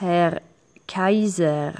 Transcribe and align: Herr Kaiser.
Herr 0.00 0.40
Kaiser. 0.88 1.74